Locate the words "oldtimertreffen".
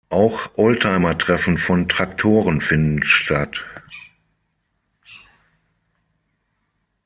0.55-1.59